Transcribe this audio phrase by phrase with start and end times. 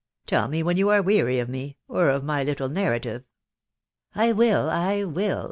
[0.25, 1.77] Tell me when you are weary of me....
[1.87, 3.23] or of my little narrative.""
[4.25, 5.39] I will, I will